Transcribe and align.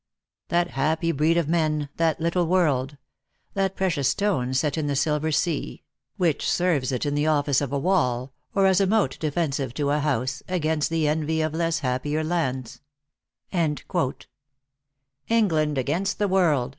283 0.49 0.51
V 0.57 0.59
That 0.59 0.73
happy 0.87 1.11
breed 1.11 1.37
of 1.37 1.47
men, 1.47 1.87
that 1.97 2.19
little 2.19 2.47
world; 2.47 2.97
That 3.53 3.75
precious 3.75 4.07
stone 4.07 4.51
set 4.55 4.75
in 4.75 4.87
the 4.87 4.95
silver 4.95 5.31
sea, 5.31 5.83
Which 6.17 6.49
serves 6.49 6.91
it 6.91 7.05
in 7.05 7.13
the 7.13 7.27
office 7.27 7.61
of 7.61 7.71
a 7.71 7.77
wall, 7.77 8.33
Or 8.55 8.65
as 8.65 8.81
a 8.81 8.87
moat 8.87 9.19
defensive 9.19 9.75
to 9.75 9.91
a 9.91 9.99
hou^e, 9.99 10.41
Against 10.47 10.89
the 10.89 11.07
envy 11.07 11.41
of 11.41 11.53
less 11.53 11.81
happier 11.81 12.23
lands. 12.23 12.81
England 13.51 15.77
against 15.77 16.17
the 16.17 16.27
world 16.27 16.69